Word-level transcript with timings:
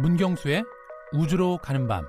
문경수의 0.00 0.64
우주로 1.12 1.58
가는 1.58 1.86
밤 1.86 2.06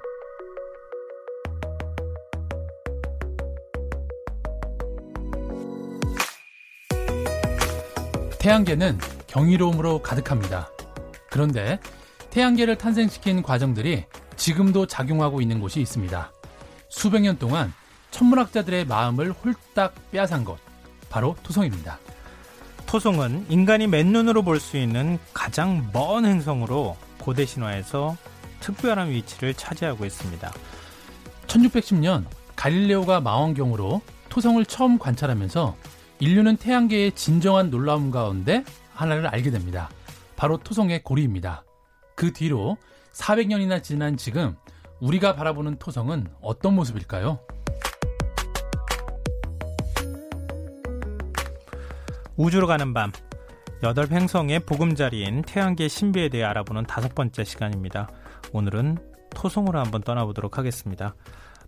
태양계는 8.39 8.97
경이로움으로 9.27 10.01
가득합니다. 10.01 10.69
그런데 11.29 11.79
태양계를 12.31 12.77
탄생시킨 12.77 13.43
과정들이 13.43 14.05
지금도 14.35 14.87
작용하고 14.87 15.41
있는 15.41 15.59
곳이 15.59 15.79
있습니다. 15.81 16.31
수백 16.89 17.21
년 17.21 17.37
동안 17.37 17.71
천문학자들의 18.09 18.85
마음을 18.85 19.31
홀딱 19.31 19.93
빼앗은 20.11 20.43
것, 20.43 20.57
바로 21.09 21.35
토성입니다. 21.43 21.99
토성은 22.87 23.45
인간이 23.49 23.87
맨눈으로 23.87 24.41
볼 24.43 24.59
수 24.59 24.77
있는 24.77 25.19
가장 25.33 25.89
먼 25.93 26.25
행성으로 26.25 26.97
고대 27.21 27.45
신화에서 27.45 28.17
특별한 28.59 29.09
위치를 29.11 29.53
차지하고 29.53 30.05
있습니다. 30.05 30.51
1610년 31.47 32.25
갈릴레오가 32.55 33.21
망원경으로 33.21 34.01
토성을 34.29 34.63
처음 34.65 34.97
관찰하면서 34.99 35.75
인류는 36.19 36.57
태양계의 36.57 37.13
진정한 37.13 37.69
놀라움 37.69 38.11
가운데 38.11 38.63
하나를 38.93 39.27
알게 39.27 39.51
됩니다. 39.51 39.89
바로 40.35 40.57
토성의 40.57 41.03
고리입니다. 41.03 41.63
그 42.15 42.33
뒤로 42.33 42.77
400년이나 43.13 43.81
지난 43.83 44.17
지금 44.17 44.55
우리가 44.99 45.35
바라보는 45.35 45.77
토성은 45.79 46.27
어떤 46.41 46.75
모습일까요? 46.75 47.39
우주로 52.37 52.67
가는 52.67 52.93
밤 52.93 53.11
여덟 53.83 54.07
행성의 54.11 54.61
보금자리인 54.61 55.41
태양계 55.41 55.87
신비에 55.87 56.29
대해 56.29 56.43
알아보는 56.43 56.83
다섯 56.85 57.15
번째 57.15 57.43
시간입니다. 57.43 58.07
오늘은 58.53 58.97
토성으로 59.35 59.79
한번 59.79 60.01
떠나보도록 60.01 60.57
하겠습니다. 60.57 61.15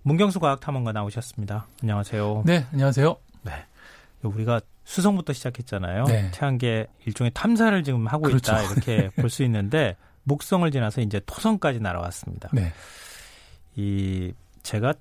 문경수 0.04 0.40
과학탐험가 0.40 0.92
나오셨습니다. 0.92 1.68
안녕하세요. 1.82 2.44
네, 2.46 2.66
안녕하세요. 2.72 3.16
네. 3.44 3.52
우리가 4.22 4.62
수성부터 4.84 5.34
시작했잖아요. 5.34 6.04
네. 6.06 6.30
태양계 6.34 6.88
일종의 7.06 7.32
탐사를 7.34 7.84
지금 7.84 8.06
하고 8.08 8.24
그렇죠. 8.24 8.52
있다 8.54 8.64
이렇게 8.64 9.10
볼 9.20 9.30
수 9.30 9.44
있는데 9.44 9.96
목성을 10.24 10.70
지나서 10.70 11.02
이제 11.02 11.20
토성까지 11.26 11.80
날아왔습니다. 11.80 12.50
네. 12.54 12.72
이 13.76 14.34
제가 14.62 14.94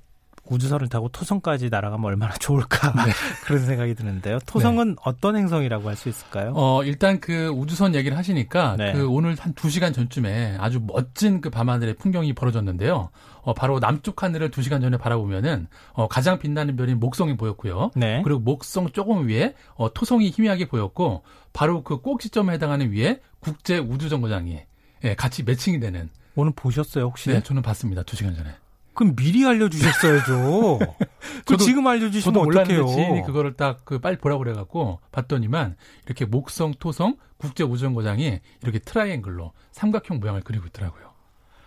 우주선을 0.52 0.88
타고 0.88 1.08
토성까지 1.08 1.70
날아가면 1.70 2.04
얼마나 2.04 2.34
좋을까 2.34 2.92
네. 3.04 3.12
그런 3.44 3.64
생각이 3.64 3.94
드는데요. 3.94 4.38
토성은 4.46 4.96
어떤 5.04 5.36
행성이라고 5.36 5.88
할 5.88 5.96
수 5.96 6.08
있을까요? 6.08 6.52
어, 6.56 6.82
일단 6.84 7.20
그 7.20 7.48
우주선 7.48 7.94
얘기를 7.94 8.16
하시니까 8.16 8.76
네. 8.76 8.92
그 8.92 9.08
오늘 9.08 9.36
한 9.38 9.54
2시간 9.54 9.94
전쯤에 9.94 10.56
아주 10.58 10.80
멋진 10.86 11.40
그 11.40 11.50
밤하늘의 11.50 11.94
풍경이 11.94 12.32
벌어졌는데요. 12.34 13.10
어, 13.42 13.54
바로 13.54 13.80
남쪽 13.80 14.22
하늘을 14.22 14.50
2시간 14.50 14.80
전에 14.80 14.96
바라보면은 14.96 15.66
어, 15.92 16.08
가장 16.08 16.38
빛나는 16.38 16.76
별이 16.76 16.94
목성이 16.94 17.36
보였고요. 17.36 17.90
네. 17.94 18.22
그리고 18.24 18.40
목성 18.40 18.90
조금 18.90 19.28
위에 19.28 19.54
어, 19.74 19.92
토성이 19.92 20.30
희미하게 20.30 20.66
보였고 20.68 21.22
바로 21.52 21.82
그 21.82 22.00
꼭지점에 22.00 22.52
해당하는 22.54 22.92
위에 22.92 23.20
국제 23.40 23.78
우주정거장이 23.78 24.60
예, 25.04 25.14
같이 25.14 25.42
매칭이 25.42 25.80
되는 25.80 26.08
오늘 26.36 26.52
보셨어요 26.54 27.04
혹시? 27.04 27.30
네, 27.30 27.42
저는 27.42 27.62
봤습니다. 27.62 28.02
2시간 28.02 28.36
전에. 28.36 28.50
그럼 28.94 29.14
미리 29.16 29.46
알려주셨어야죠. 29.46 30.78
그 31.46 31.54
저도- 31.54 31.58
지금 31.60 31.82
저도 31.84 31.90
알려주시면 31.90 32.34
몰랐는데 32.44 32.80
어떡해요? 32.80 32.94
지인이 32.96 33.22
그거를 33.22 33.54
딱 33.54 33.80
그 33.84 33.98
빨리 33.98 34.16
보라고 34.18 34.40
그래갖고 34.44 35.00
봤더니만 35.12 35.76
이렇게 36.06 36.24
목성, 36.24 36.72
토성, 36.78 37.16
국제 37.36 37.64
우주정거장이 37.64 38.40
이렇게 38.62 38.78
트라이앵글로 38.78 39.52
삼각형 39.72 40.20
모양을 40.20 40.42
그리고 40.44 40.66
있더라고요. 40.66 41.10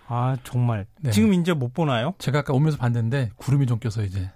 아 0.07 0.37
정말 0.43 0.85
네. 1.01 1.09
지금 1.11 1.33
이제 1.33 1.51
못 1.53 1.73
보나요? 1.73 2.13
제가 2.19 2.39
아까 2.39 2.53
오면서 2.53 2.77
봤는데 2.77 3.31
구름이 3.37 3.65
좀 3.65 3.79
껴서 3.79 4.03
이제. 4.03 4.31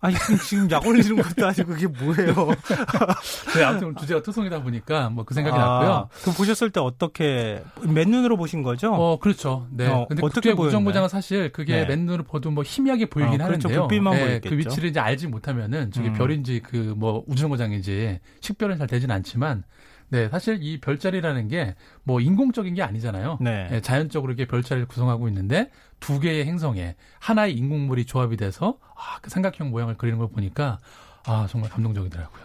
아니 0.00 0.14
지금 0.48 0.70
약 0.70 0.86
올리는 0.86 1.16
것도 1.16 1.46
아니고 1.46 1.66
그게 1.66 1.86
뭐예요? 1.88 2.32
네, 3.56 3.64
아무튼 3.64 3.96
주제가 3.96 4.22
토성이다 4.22 4.62
보니까 4.62 5.10
뭐 5.10 5.24
그 5.24 5.34
생각이 5.34 5.56
아, 5.56 5.60
났고요. 5.60 6.08
그럼 6.22 6.34
보셨을 6.36 6.70
때 6.70 6.78
어떻게 6.80 7.62
맨눈으로 7.82 8.36
보신 8.36 8.62
거죠? 8.62 8.92
어, 8.94 9.18
그렇죠. 9.18 9.66
네. 9.70 9.88
어, 9.88 10.06
근데 10.08 10.22
어떻게? 10.24 10.52
우정거장은 10.52 11.08
사실 11.08 11.50
그게 11.52 11.80
네. 11.80 11.84
맨눈으로 11.86 12.22
봐도 12.24 12.50
뭐 12.50 12.62
희미하게 12.64 13.06
보이긴 13.06 13.40
아, 13.42 13.46
그렇죠. 13.46 13.68
하는데요. 13.68 13.88
불빛만 13.88 14.14
네, 14.14 14.20
보였겠죠. 14.24 14.50
그 14.50 14.58
위치를 14.58 14.88
이제 14.90 15.00
알지 15.00 15.26
못하면은 15.26 15.90
저게 15.90 16.08
음. 16.08 16.14
별인지 16.14 16.60
그 16.60 16.94
뭐 16.96 17.22
우주정거장인지 17.26 18.20
식별은 18.40 18.78
잘 18.78 18.86
되진 18.86 19.10
않지만 19.10 19.62
네, 20.10 20.28
사실 20.28 20.58
이 20.62 20.80
별자리라는 20.80 21.48
게 21.48 21.74
뭐 22.04 22.20
인공적인 22.20 22.72
게 22.74 22.82
아니잖아요. 22.82 23.36
네. 23.40 23.68
네, 23.70 23.80
자연적으로 23.82 24.32
이렇게 24.32 24.46
별자리를 24.46 24.88
구성하고 24.88 25.28
있는데 25.28 25.70
두 26.00 26.20
개의 26.20 26.46
행성에 26.46 26.96
하나의 27.18 27.54
인공물이 27.54 28.06
조합이 28.06 28.36
돼서 28.38 28.78
아, 28.96 29.18
그 29.20 29.28
삼각형 29.28 29.68
모양을 29.70 29.96
그리는 29.98 30.18
걸 30.18 30.28
보니까 30.30 30.78
아, 31.26 31.46
정말 31.50 31.68
감동적이더라고요. 31.70 32.44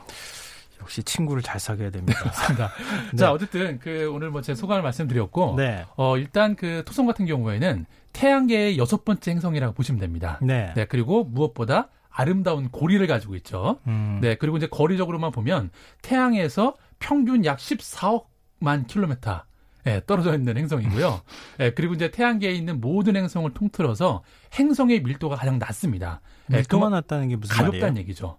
역시 0.82 1.02
친구를 1.04 1.42
잘 1.42 1.62
사귀어야 1.62 1.92
됩니다. 1.92 2.20
맞습니다. 2.26 2.72
네. 3.14 3.18
자, 3.18 3.32
어쨌든 3.32 3.80
그 3.80 4.12
오늘 4.12 4.32
뭐 4.32 4.42
제 4.42 4.54
소감을 4.54 4.82
말씀드렸고 4.84 5.56
네. 5.58 5.86
어, 5.96 6.18
일단 6.18 6.56
그 6.58 6.84
토성 6.86 7.06
같은 7.06 7.26
경우에는 7.26 7.86
태양계의 8.12 8.78
여섯 8.78 9.06
번째 9.06 9.32
행성이라고 9.32 9.74
보시면 9.74 10.02
됩니다. 10.02 10.40
네. 10.42 10.74
네, 10.76 10.84
그리고 10.86 11.24
무엇보다 11.24 11.88
아름다운 12.10 12.70
고리를 12.70 13.08
가지고 13.08 13.36
있죠. 13.38 13.80
음. 13.88 14.20
네, 14.22 14.36
그리고 14.36 14.58
이제 14.58 14.68
거리적으로만 14.68 15.32
보면 15.32 15.70
태양에서 16.02 16.76
평균 17.04 17.44
약 17.44 17.58
14억만 17.58 18.88
킬로미터 18.88 19.44
예, 19.86 20.02
떨어져 20.08 20.34
있는 20.34 20.58
행성이고요. 20.58 21.22
예, 21.60 21.74
그리고 21.74 21.94
이제 21.94 22.10
태양계에 22.10 22.54
있는 22.54 22.80
모든 22.80 23.18
행성을 23.18 23.54
통틀어서 23.54 24.24
행성의 24.58 25.04
밀도가 25.04 25.36
가장 25.36 25.60
낮습니다. 25.60 26.22
예, 26.52 26.58
밀도가 26.58 26.88
낮다는 26.88 27.28
게 27.28 27.36
무슨 27.36 27.54
가볍다는 27.54 27.88
말이에요? 27.88 28.00
얘기죠. 28.00 28.38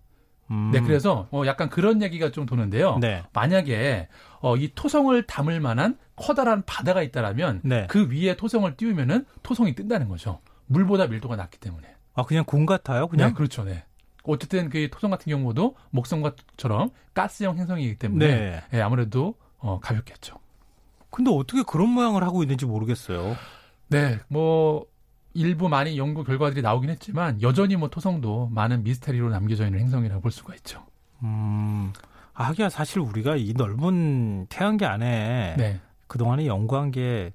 음. 0.51 0.71
네, 0.73 0.81
그래서 0.81 1.29
어, 1.31 1.43
약간 1.45 1.69
그런 1.69 2.01
얘기가 2.01 2.31
좀 2.31 2.47
도는데요. 2.47 2.97
네. 2.99 3.23
만약에 3.35 4.09
어, 4.41 4.57
이 4.57 4.73
토성을 4.75 5.23
담을 5.27 5.61
만한 5.61 5.99
커다란 6.17 6.63
바다가 6.65 7.03
있다라면 7.03 7.61
네. 7.65 7.87
그 7.91 8.09
위에 8.11 8.37
토성을 8.37 8.75
띄우면은 8.77 9.27
토성이 9.43 9.75
뜬다는 9.75 10.09
거죠. 10.09 10.41
물보다 10.67 11.07
밀도가 11.09 11.37
낮기 11.37 11.59
때문에. 11.61 11.95
아 12.15 12.23
그냥 12.23 12.45
공 12.47 12.65
같아요? 12.65 13.09
그냥? 13.09 13.29
네, 13.29 13.35
그렇죠. 13.35 13.65
네. 13.65 13.85
어쨌든 14.25 14.69
그 14.71 14.89
토성 14.91 15.11
같은 15.11 15.31
경우도 15.31 15.77
목성과처럼 15.91 16.91
가스형 17.13 17.59
행성이기 17.59 17.97
때문에 17.97 18.27
네. 18.27 18.63
예, 18.73 18.81
아무래도 18.81 19.35
어, 19.59 19.79
가볍겠죠. 19.81 20.37
근데 21.11 21.31
어떻게 21.31 21.63
그런 21.63 21.91
모양을 21.91 22.25
하고 22.25 22.43
있는지 22.43 22.67
모르겠어요. 22.67 23.37
네, 23.89 24.19
뭐 24.29 24.87
일부 25.35 25.69
많이 25.69 25.99
연구 25.99 26.25
결과들이 26.25 26.63
나오긴 26.63 26.91
했지만 26.91 27.41
여전히 27.43 27.77
뭐 27.77 27.89
토성도 27.89 28.49
많은 28.53 28.83
미스테리로 28.83 29.31
남겨져 29.31 29.67
있는 29.67 29.81
행성이라고 29.81 30.21
볼 30.21 30.33
수가 30.33 30.55
있죠. 30.57 30.85
음. 31.23 31.93
아, 32.33 32.45
하기야 32.45 32.69
사실 32.69 32.99
우리가 32.99 33.37
이 33.37 33.53
넓은 33.53 34.47
태양계 34.49 34.87
안에 34.87 35.55
네, 35.57 35.81
그동안에 36.09 36.47
연구한 36.47 36.91
게 36.91 37.33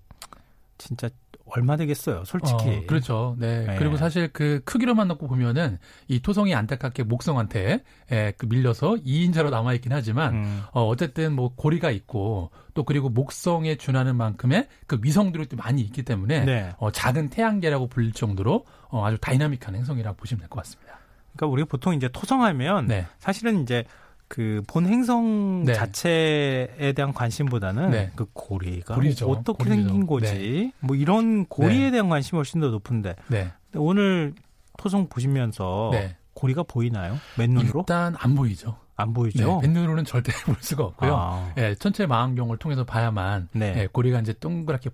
진짜 0.77 1.09
얼마 1.55 1.75
되겠어요, 1.75 2.23
솔직히. 2.25 2.69
어, 2.69 2.83
그렇죠. 2.87 3.35
네. 3.39 3.65
네. 3.65 3.75
그리고 3.77 3.97
사실 3.97 4.29
그 4.31 4.61
크기로만 4.65 5.07
놓고 5.07 5.27
보면은 5.27 5.77
이 6.07 6.19
토성이 6.21 6.53
안타깝게 6.55 7.03
목성한테 7.03 7.83
예, 8.11 8.33
그 8.37 8.45
밀려서 8.45 8.95
2인자로 9.05 9.49
남아 9.49 9.73
있긴 9.75 9.91
하지만 9.91 10.33
음. 10.35 10.61
어, 10.71 10.85
어쨌든 10.87 11.33
뭐 11.33 11.53
고리가 11.55 11.91
있고 11.91 12.51
또 12.73 12.83
그리고 12.83 13.09
목성에 13.09 13.75
준하는 13.75 14.15
만큼의 14.15 14.67
그 14.87 14.99
위성들이 15.01 15.47
또 15.47 15.57
많이 15.57 15.81
있기 15.81 16.03
때문에 16.03 16.45
네. 16.45 16.71
어, 16.77 16.91
작은 16.91 17.29
태양계라고 17.29 17.87
불릴 17.87 18.13
정도로 18.13 18.65
어, 18.89 19.05
아주 19.05 19.17
다이나믹한 19.19 19.75
행성이라고 19.75 20.17
보시면 20.17 20.39
될 20.41 20.49
것 20.49 20.57
같습니다. 20.63 20.99
그러니까 21.35 21.53
우리가 21.53 21.67
보통 21.69 21.93
이제 21.93 22.09
토성하면 22.11 22.87
네. 22.87 23.05
사실은 23.19 23.61
이제 23.61 23.85
그 24.29 24.63
본 24.67 24.85
행성 24.85 25.63
네. 25.65 25.73
자체에 25.73 26.93
대한 26.95 27.13
관심보다는 27.13 27.89
네. 27.89 28.11
그 28.15 28.25
고리가 28.31 28.93
고리죠. 28.95 29.29
어떻게 29.29 29.65
고리죠. 29.65 29.75
생긴 29.89 30.07
거지? 30.07 30.71
뭐 30.79 30.95
이런 30.95 31.45
고리에 31.47 31.85
네. 31.85 31.91
대한 31.91 32.09
관심이 32.09 32.37
훨씬 32.37 32.61
더 32.61 32.67
높은데 32.69 33.15
네. 33.27 33.51
오늘 33.75 34.33
토성 34.77 35.07
보시면서 35.09 35.89
네. 35.91 36.15
고리가 36.35 36.63
보이나요? 36.63 37.17
맨눈으로? 37.37 37.81
일단 37.81 38.15
안 38.19 38.35
보이죠. 38.35 38.77
안 38.95 39.09
네. 39.09 39.13
보이죠? 39.13 39.59
맨눈으로는 39.61 40.05
절대 40.05 40.31
볼 40.45 40.55
수가 40.59 40.83
없고요. 40.85 41.15
아, 41.15 41.51
예, 41.57 41.73
전체 41.75 42.05
망원경을 42.05 42.57
통해서 42.57 42.83
봐야만 42.85 43.49
네. 43.53 43.73
예, 43.77 43.87
고리가 43.87 44.19
이제 44.19 44.33
동그랗게 44.33 44.91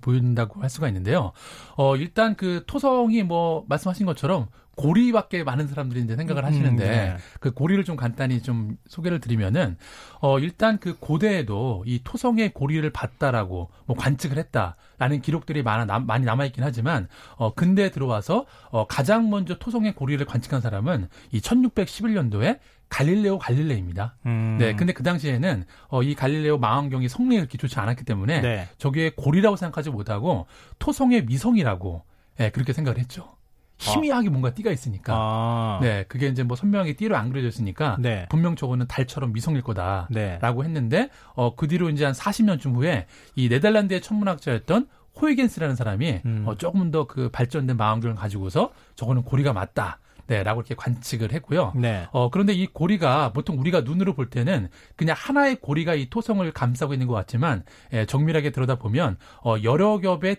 보인다고 0.00 0.62
할 0.62 0.70
수가 0.70 0.88
있는데요. 0.88 1.32
어, 1.76 1.94
일단 1.96 2.34
그 2.36 2.64
토성이 2.66 3.22
뭐 3.22 3.64
말씀하신 3.68 4.06
것처럼 4.06 4.46
고리밖에 4.78 5.42
많은 5.42 5.66
사람들이 5.66 6.00
이제 6.00 6.14
생각을 6.14 6.44
하시는데 6.44 6.84
음, 6.84 6.88
네. 6.88 7.16
그 7.40 7.50
고리를 7.52 7.82
좀 7.84 7.96
간단히 7.96 8.40
좀 8.40 8.76
소개를 8.86 9.20
드리면은 9.20 9.76
어 10.20 10.38
일단 10.38 10.78
그 10.78 10.96
고대에도 10.98 11.82
이 11.84 12.00
토성의 12.04 12.54
고리를 12.54 12.88
봤다라고 12.90 13.70
뭐 13.86 13.96
관측을 13.96 14.38
했다라는 14.38 15.20
기록들이 15.20 15.64
많아 15.64 15.84
남, 15.84 16.06
많이 16.06 16.24
남아 16.24 16.46
있긴 16.46 16.62
하지만 16.62 17.08
어 17.36 17.52
근대에 17.54 17.90
들어와서 17.90 18.46
어 18.70 18.86
가장 18.86 19.28
먼저 19.30 19.58
토성의 19.58 19.96
고리를 19.96 20.24
관측한 20.24 20.60
사람은 20.60 21.08
이 21.32 21.40
1611년도에 21.40 22.60
갈릴레오 22.88 23.38
갈릴레입니다. 23.38 24.16
음. 24.26 24.56
네, 24.58 24.74
근데 24.74 24.92
그 24.92 25.02
당시에는 25.02 25.64
어, 25.88 26.02
이 26.02 26.14
갈릴레오 26.14 26.56
망원경이 26.56 27.08
성능이 27.08 27.40
그렇게 27.40 27.58
좋지 27.58 27.78
않았기 27.78 28.04
때문에 28.04 28.40
네. 28.40 28.68
저게 28.78 29.10
고리라고 29.14 29.56
생각하지 29.56 29.90
못하고 29.90 30.46
토성의 30.78 31.26
미성이라고 31.26 32.04
네, 32.38 32.50
그렇게 32.50 32.72
생각을 32.72 32.98
했죠. 32.98 33.37
희미하게 33.78 34.28
아. 34.28 34.30
뭔가 34.30 34.52
띠가 34.54 34.70
있으니까. 34.70 35.14
아. 35.16 35.78
네, 35.82 36.04
그게 36.08 36.28
이제 36.28 36.42
뭐 36.42 36.56
선명하게 36.56 36.94
띠로 36.94 37.16
안 37.16 37.30
그려져 37.30 37.48
있으니까 37.48 37.96
네. 38.00 38.26
분명 38.28 38.56
저거는 38.56 38.86
달처럼 38.86 39.32
미성일 39.32 39.62
거다라고 39.62 40.08
네. 40.10 40.38
했는데 40.64 41.10
어, 41.34 41.54
그 41.54 41.68
뒤로 41.68 41.88
이제 41.90 42.04
한 42.04 42.12
40년쯤 42.12 42.74
후에 42.74 43.06
이 43.36 43.48
네덜란드의 43.48 44.00
천문학자였던 44.00 44.88
호이겐스라는 45.20 45.74
사람이 45.74 46.20
음. 46.24 46.44
어, 46.46 46.56
조금 46.56 46.90
더 46.90 47.06
그 47.08 47.30
발전된 47.30 47.76
망원경을 47.76 48.16
가지고서 48.16 48.70
저거는 48.96 49.22
고리가 49.22 49.52
맞다. 49.52 49.98
네, 50.26 50.42
라고 50.42 50.60
이렇게 50.60 50.74
관측을 50.74 51.32
했고요. 51.32 51.72
네. 51.74 52.06
어, 52.12 52.28
그런데 52.30 52.52
이 52.52 52.66
고리가 52.66 53.32
보통 53.32 53.58
우리가 53.58 53.80
눈으로 53.80 54.12
볼 54.12 54.28
때는 54.28 54.68
그냥 54.94 55.16
하나의 55.18 55.56
고리가 55.56 55.94
이 55.94 56.10
토성을 56.10 56.48
감싸고 56.52 56.92
있는 56.92 57.06
것 57.06 57.14
같지만 57.14 57.64
예, 57.94 58.04
정밀하게 58.04 58.50
들여다보면 58.50 59.16
어, 59.42 59.56
여러 59.62 59.98
겹의 59.98 60.36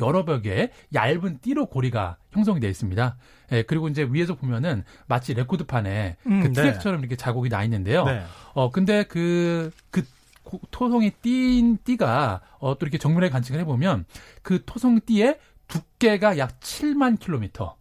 여러 0.00 0.24
벽에 0.24 0.70
얇은 0.92 1.38
띠로 1.40 1.66
고리가 1.66 2.18
형성이 2.30 2.60
되어 2.60 2.70
있습니다. 2.70 3.16
예, 3.52 3.62
그리고 3.62 3.88
이제 3.88 4.06
위에서 4.10 4.34
보면은 4.34 4.84
마치 5.06 5.34
레코드판에 5.34 6.16
음, 6.26 6.42
그 6.42 6.52
트랙처럼 6.52 7.00
네. 7.00 7.06
이렇게 7.06 7.16
자국이 7.16 7.48
나 7.48 7.64
있는데요. 7.64 8.04
네. 8.04 8.22
어, 8.54 8.70
근데 8.70 9.04
그, 9.04 9.70
그 9.90 10.04
토성이 10.70 11.10
띈 11.22 11.78
띠가 11.84 12.40
어, 12.58 12.78
또 12.78 12.84
이렇게 12.84 12.98
정밀하게 12.98 13.30
관측을 13.30 13.60
해보면 13.60 14.04
그 14.42 14.62
토성 14.64 15.00
띠의 15.04 15.38
두께가 15.68 16.38
약 16.38 16.60
7만 16.60 17.18
킬로미터. 17.18 17.76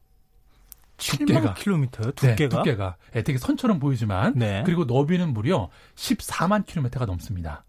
7만 0.97 1.55
킬로미터요? 1.55 2.11
두께가? 2.11 2.35
네, 2.35 2.49
두께가. 2.49 2.95
네, 3.13 3.23
되게 3.23 3.37
선처럼 3.37 3.79
보이지만 3.79 4.33
네. 4.35 4.63
그리고 4.65 4.85
너비는 4.85 5.31
무려 5.33 5.69
14만 5.95 6.65
킬로미터가 6.65 7.05
넘습니다. 7.05 7.63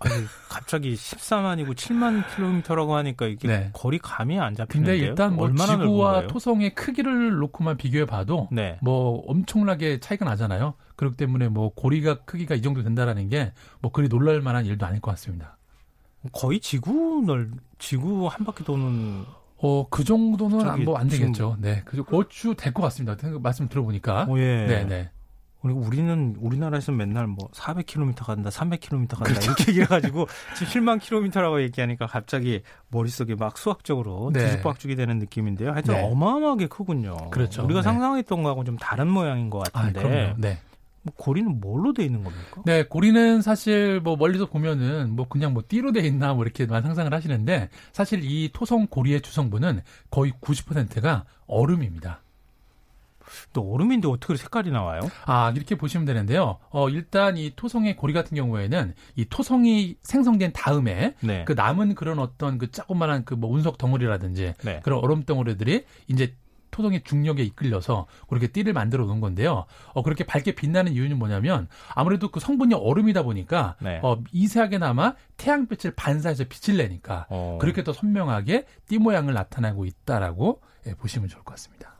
아니, 0.00 0.24
갑자기 0.48 0.94
14만이고 0.94 1.74
7만 1.74 2.24
킬로미터라고 2.34 2.94
하니까 2.96 3.26
이게 3.26 3.46
네. 3.46 3.70
거리 3.74 3.98
감이 3.98 4.38
안 4.40 4.54
잡히는데요. 4.54 4.94
근데 4.96 5.06
일단 5.08 5.36
뭐 5.36 5.52
지구와 5.54 6.26
토성의 6.26 6.74
크기를 6.74 7.36
놓고만 7.38 7.76
비교해 7.76 8.06
봐도 8.06 8.48
네. 8.50 8.78
뭐 8.82 9.22
엄청나게 9.26 10.00
차이가 10.00 10.24
나잖아요. 10.24 10.74
그렇기 10.96 11.16
때문에 11.16 11.48
뭐 11.48 11.72
고리가 11.74 12.20
크기가 12.24 12.54
이 12.54 12.62
정도 12.62 12.82
된다라는 12.82 13.28
게 13.28 13.52
뭐 13.82 13.92
그리 13.92 14.08
놀랄 14.08 14.40
만한 14.40 14.64
일도 14.66 14.84
아닐 14.86 15.00
것 15.00 15.10
같습니다. 15.12 15.56
거의 16.32 16.60
지구 16.60 17.22
널 17.26 17.50
지구 17.78 18.26
한 18.26 18.44
바퀴 18.44 18.62
도는 18.64 19.24
어, 19.62 19.86
그 19.90 20.04
정도는 20.04 20.84
뭐안 20.84 21.08
되겠죠. 21.08 21.56
네. 21.60 21.82
그, 21.84 22.02
어쭈 22.10 22.54
될 22.54 22.72
것 22.72 22.82
같습니다. 22.84 23.16
말씀 23.40 23.68
들어보니까. 23.68 24.26
오, 24.28 24.38
예. 24.38 24.66
네, 24.66 24.84
네. 24.84 25.10
그리고 25.62 25.80
우리는 25.80 26.36
우리나라에서 26.40 26.92
맨날 26.92 27.26
뭐 27.26 27.48
400km 27.52 28.24
간다, 28.24 28.50
300km 28.50 29.08
간다 29.08 29.24
그렇죠. 29.24 29.50
이렇게 29.50 29.68
얘기해가지고 29.68 30.26
지금 30.56 30.84
7만 30.84 31.00
킬로미터라고 31.00 31.62
얘기하니까 31.62 32.06
갑자기 32.06 32.62
머릿속에 32.88 33.34
막 33.34 33.58
수학적으로 33.58 34.30
네. 34.32 34.46
뒤집박죽이 34.46 34.96
되는 34.96 35.18
느낌인데요. 35.18 35.72
하여튼 35.72 35.94
네. 35.94 36.02
어마어마하게 36.02 36.68
크군요. 36.68 37.30
그렇죠. 37.30 37.64
우리가 37.64 37.80
네. 37.80 37.84
상상했던 37.84 38.42
거하고 38.42 38.64
좀 38.64 38.78
다른 38.78 39.08
모양인 39.08 39.50
것 39.50 39.62
아, 39.72 39.82
같은데. 39.82 40.30
아, 40.30 40.34
네. 40.38 40.58
뭐 41.02 41.14
고리는 41.16 41.60
뭘로 41.60 41.92
돼 41.92 42.04
있는 42.04 42.22
겁니까? 42.22 42.62
네, 42.66 42.84
고리는 42.84 43.40
사실 43.42 44.00
뭐 44.00 44.16
멀리서 44.16 44.46
보면은 44.46 45.16
뭐 45.16 45.28
그냥 45.28 45.54
뭐 45.54 45.62
띠로 45.66 45.92
돼 45.92 46.00
있나 46.00 46.34
뭐 46.34 46.44
이렇게만 46.44 46.82
상상을 46.82 47.12
하시는데 47.12 47.70
사실 47.92 48.20
이 48.22 48.50
토성 48.52 48.86
고리의 48.86 49.22
주성분은 49.22 49.80
거의 50.10 50.32
90%가 50.32 51.24
얼음입니다. 51.46 52.20
또 53.52 53.72
얼음인데 53.74 54.06
어떻게 54.06 54.36
색깔이 54.36 54.70
나와요? 54.70 55.00
아 55.26 55.52
이렇게 55.56 55.74
보시면 55.74 56.04
되는데요. 56.06 56.58
어 56.70 56.88
일단 56.88 57.36
이 57.36 57.52
토성의 57.56 57.96
고리 57.96 58.12
같은 58.12 58.36
경우에는 58.36 58.94
이 59.16 59.24
토성이 59.24 59.96
생성된 60.02 60.52
다음에 60.52 61.14
네. 61.20 61.44
그 61.46 61.52
남은 61.52 61.94
그런 61.96 62.20
어떤 62.20 62.58
그 62.58 62.70
조그만한 62.70 63.24
그 63.24 63.40
뭐 63.40 63.50
운석 63.50 63.78
덩어리라든지 63.78 64.54
네. 64.62 64.80
그런 64.84 65.02
얼음 65.02 65.22
덩어리들이 65.22 65.84
이제 66.08 66.36
토성의 66.72 67.02
중력에 67.02 67.42
이끌려서 67.42 68.06
그렇게 68.28 68.46
띠를 68.46 68.72
만들어 68.74 69.04
놓은 69.06 69.20
건데요. 69.20 69.64
어, 69.92 70.02
그렇게 70.02 70.24
밝게 70.24 70.54
빛나는 70.54 70.92
이유는 70.92 71.18
뭐냐면 71.18 71.66
아무래도 71.94 72.30
그 72.30 72.38
성분이 72.38 72.74
얼음이다 72.74 73.22
보니까 73.22 73.76
네. 73.80 73.98
어, 74.02 74.22
미세하게나마 74.32 75.14
태양빛을 75.36 75.92
반사해서 75.96 76.44
빛을 76.48 76.76
내니까 76.78 77.26
어. 77.30 77.58
그렇게 77.60 77.82
더 77.82 77.92
선명하게 77.92 78.66
띠 78.86 78.98
모양을 78.98 79.34
나타내고 79.34 79.84
있다라고 79.86 80.60
예, 80.86 80.94
보시면 80.94 81.28
좋을 81.28 81.42
것 81.44 81.52
같습니다. 81.54 81.96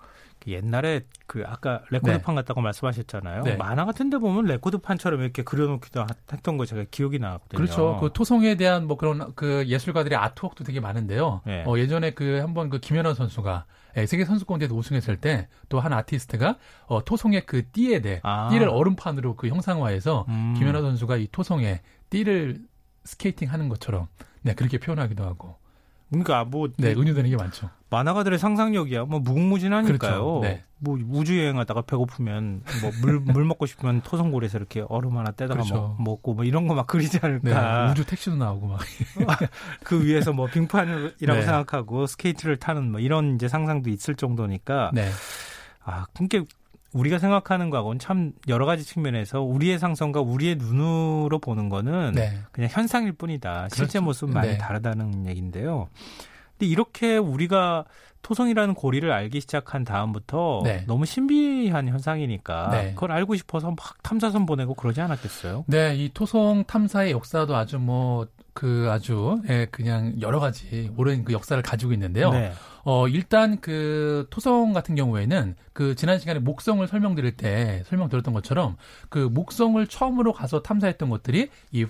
옛날에 0.49 1.03
그 1.27 1.45
아까 1.47 1.83
레코드판 1.91 2.35
네. 2.35 2.41
같다고 2.41 2.61
말씀하셨잖아요. 2.61 3.43
네. 3.43 3.57
만화 3.57 3.85
같은 3.85 4.11
데 4.11 4.19
보면 4.19 4.47
레코드판처럼 4.47 5.21
이렇게 5.21 5.43
그려놓기도 5.43 6.07
했던 6.33 6.57
거 6.57 6.65
제가 6.67 6.85
기억이 6.91 7.19
나거든요. 7.19 7.57
그렇죠. 7.57 7.99
그 8.01 8.13
토성에 8.13 8.57
대한 8.57 8.87
뭐 8.87 8.97
그런 8.97 9.35
그 9.35 9.65
예술가들의 9.67 10.19
artwork도 10.19 10.65
되게 10.65 10.81
많은데요. 10.81 11.43
네. 11.47 11.65
어, 11.67 11.79
예전에 11.79 12.13
그 12.13 12.39
한번 12.41 12.71
그 12.71 12.79
김연아 12.81 13.15
선수가 13.15 13.67
예, 13.97 14.07
세계 14.07 14.25
선수권대회에서 14.25 14.75
우승했을 14.75 15.17
때 15.17 15.49
또 15.69 15.81
한 15.81 15.93
아티스트가 15.93 16.57
어, 16.87 17.05
토성의 17.05 17.47
그 17.47 17.69
띠에 17.71 18.01
대해 18.01 18.21
아. 18.23 18.49
띠를 18.51 18.69
얼음판으로 18.69 19.37
그 19.37 19.49
형상화해서 19.49 20.27
음. 20.29 20.55
김연아 20.59 20.81
선수가 20.81 21.17
이 21.17 21.29
토성의 21.33 21.81
띠를 22.11 22.59
스케이팅 23.05 23.51
하는 23.53 23.69
것처럼 23.69 24.09
네 24.43 24.55
그렇게 24.55 24.79
표현하기도 24.79 25.25
하고. 25.25 25.57
그러니까 26.11 26.45
뭐 26.45 26.69
네, 26.77 26.93
은유되는 26.93 27.31
게 27.31 27.37
많죠. 27.37 27.71
만화가들의 27.91 28.39
상상력이야. 28.39 29.05
뭐 29.05 29.19
무궁무진하니까요. 29.21 29.99
그렇죠. 29.99 30.41
네. 30.43 30.65
뭐 30.79 30.97
우주 31.11 31.39
여행하다가 31.39 31.83
배고프면 31.83 32.63
뭐물 32.83 33.21
물 33.35 33.45
먹고 33.45 33.67
싶으면 33.67 34.01
토성 34.03 34.29
고리에서 34.29 34.59
이렇게 34.59 34.85
얼음 34.89 35.17
하나 35.19 35.31
떼다가 35.33 35.55
그렇죠. 35.63 35.97
먹고 35.99 36.35
뭐 36.35 36.45
이런 36.45 36.67
거 36.69 36.75
막 36.75 36.87
그리지 36.87 37.19
않을까. 37.23 37.87
네, 37.87 37.91
우주 37.93 38.05
택시도 38.07 38.37
나오고 38.37 38.67
막. 38.69 38.81
그 39.85 40.05
위에서 40.05 40.33
뭐 40.33 40.47
빙판이라고 40.47 41.15
네. 41.41 41.43
생각하고 41.43 42.07
스케이트를 42.07 42.57
타는 42.59 42.91
뭐 42.93 43.01
이런 43.01 43.35
이제 43.35 43.49
상상도 43.49 43.91
있을 43.91 44.15
정도니까. 44.15 44.91
네. 44.95 45.09
아, 45.85 46.07
그게 46.17 46.45
우리가 46.93 47.19
생각하는 47.19 47.71
거하고는 47.71 47.99
참 47.99 48.33
여러 48.49 48.67
가지 48.67 48.85
측면에서 48.85 49.43
우리의 49.43 49.79
상성과 49.79 50.21
우리의 50.21 50.57
눈으로 50.57 51.39
보는 51.39 51.69
거는 51.69 52.13
네. 52.15 52.39
그냥 52.53 52.69
현상일 52.73 53.13
뿐이다. 53.13 53.69
실제 53.69 53.99
그렇죠. 53.99 54.03
모습은 54.03 54.35
많이 54.35 54.49
네. 54.51 54.59
다르다는 54.59 55.27
얘기인데요. 55.27 55.89
근데 56.59 56.67
이렇게 56.67 57.17
우리가 57.17 57.85
토성이라는 58.23 58.75
고리를 58.75 59.11
알기 59.11 59.41
시작한 59.41 59.85
다음부터 59.85 60.61
네. 60.65 60.85
너무 60.87 61.07
신비한 61.07 61.89
현상이니까 61.89 62.71
네. 62.71 62.95
그걸 62.95 63.13
알고 63.13 63.35
싶어서 63.37 63.69
막 63.71 64.03
탐사선 64.03 64.45
보내고 64.45 64.75
그러지 64.75 65.01
않았겠어요? 65.01 65.65
네, 65.69 65.97
이 65.97 66.11
토성 66.13 66.65
탐사의 66.65 67.13
역사도 67.13 67.57
아주 67.57 67.79
뭐 67.79 68.27
그 68.61 68.89
아주 68.91 69.41
예, 69.49 69.69
그냥 69.71 70.13
여러 70.21 70.39
가지 70.39 70.93
오랜 70.99 71.25
그 71.25 71.33
역사를 71.33 71.63
가지고 71.63 71.95
있는데요. 71.95 72.31
네. 72.31 72.53
어, 72.85 73.09
일단 73.09 73.59
그 73.59 74.27
토성 74.29 74.75
같은 74.75 74.95
경우에는 74.97 75.57
그 75.73 75.95
지난 75.95 76.19
시간에 76.19 76.41
목성을 76.41 76.87
설명드릴 76.87 77.39
때 77.39 77.83
설명드렸던 77.87 78.35
것처럼 78.35 78.77
그 79.09 79.19
목성을 79.19 79.87
처음으로 79.87 80.35
가서 80.35 80.61
탐사했던 80.61 81.09
것들이 81.09 81.49
이 81.73 81.87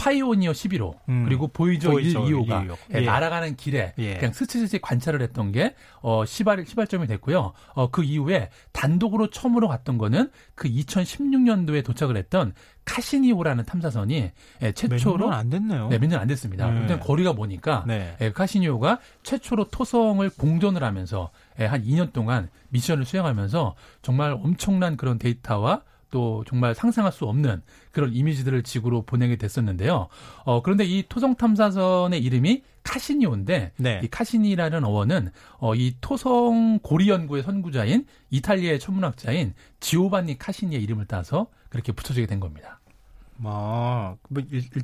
파이오니어 0.00 0.52
11호 0.52 0.94
음. 1.10 1.24
그리고 1.26 1.46
보이저, 1.48 1.90
보이저 1.90 2.20
1, 2.20 2.32
2호가 2.34 2.66
2호. 2.68 2.76
예. 2.94 3.00
날아가는 3.02 3.54
길에 3.56 3.92
예. 3.98 4.14
그냥 4.16 4.32
스치스치 4.32 4.78
관찰을 4.80 5.20
했던 5.20 5.52
게 5.52 5.74
어, 6.00 6.24
시발 6.24 6.64
시발점이 6.64 7.06
됐고요. 7.06 7.52
어, 7.74 7.90
그 7.90 8.02
이후에 8.02 8.48
단독으로 8.72 9.28
처음으로 9.28 9.68
갔던 9.68 9.98
거는 9.98 10.30
그 10.54 10.68
2016년도에 10.68 11.84
도착을 11.84 12.16
했던 12.16 12.54
카시니오라는 12.86 13.66
탐사선이 13.66 14.30
예, 14.62 14.72
최초로 14.72 15.26
몇년 15.26 15.32
안 15.38 15.50
됐네요. 15.50 15.88
네, 15.88 15.98
몇 15.98 16.08
년 16.08 16.20
안 16.22 16.26
됐습니다. 16.28 16.70
네. 16.70 16.80
일단 16.80 16.98
거리가 16.98 17.34
보니까 17.34 17.84
네. 17.86 18.16
예, 18.22 18.32
카시니오가 18.32 18.98
최초로 19.22 19.64
토성을 19.68 20.28
공전을 20.30 20.82
하면서 20.82 21.30
예, 21.60 21.66
한 21.66 21.84
2년 21.84 22.12
동안 22.14 22.48
미션을 22.70 23.04
수행하면서 23.04 23.74
정말 24.00 24.32
엄청난 24.32 24.96
그런 24.96 25.18
데이터와 25.18 25.82
또 26.10 26.44
정말 26.46 26.74
상상할 26.74 27.12
수 27.12 27.26
없는 27.26 27.62
그런 27.92 28.12
이미지들을 28.12 28.62
지구로 28.62 29.02
보내게 29.02 29.36
됐었는데요. 29.36 30.08
어, 30.44 30.62
그런데 30.62 30.84
이 30.84 31.04
토성 31.08 31.34
탐사선의 31.36 32.22
이름이 32.22 32.62
카시니오인데 32.82 33.72
네. 33.76 34.00
이 34.02 34.08
카시니라는 34.08 34.84
어원은 34.84 35.30
어, 35.58 35.74
이 35.74 35.94
토성 36.00 36.78
고리 36.82 37.08
연구의 37.08 37.42
선구자인 37.42 38.06
이탈리아의 38.30 38.80
천문학자인 38.80 39.54
지오반니 39.80 40.38
카시니의 40.38 40.82
이름을 40.82 41.06
따서 41.06 41.48
그렇게 41.68 41.92
붙여지게 41.92 42.26
된 42.26 42.40
겁니다. 42.40 42.80
아, 43.42 44.16
뭐, 44.28 44.42
일, 44.50 44.64
일, 44.74 44.82